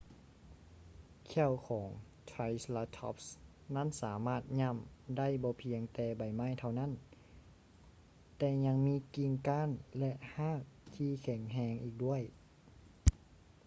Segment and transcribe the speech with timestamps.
[1.27, 1.89] ແຂ້ວຂອງ
[2.29, 3.25] triceratops
[3.75, 4.77] ນັ້ນສາມາດຫຍໍ້າ
[5.17, 6.91] ໄດ້ບໍ່ພຽງແຕ່ໃບໄມ້ເທົ່ານັ້ນ
[8.37, 9.69] ແຕ່ຍັງມີກິ່ງກ້ານ
[9.99, 10.61] ແລະ ຮາກ
[10.95, 12.21] ທີ່ແຂງແຮງອີກດ້ວຍ